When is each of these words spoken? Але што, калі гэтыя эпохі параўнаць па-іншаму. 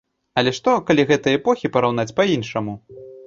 Але 0.41 0.53
што, 0.59 0.71
калі 0.87 1.05
гэтыя 1.11 1.39
эпохі 1.41 1.71
параўнаць 1.77 2.15
па-іншаму. 2.21 2.73